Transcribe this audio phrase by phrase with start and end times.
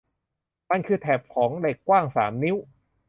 [0.69, 2.55] มันคือแถบของเหล็กกว้างสามนิ้ว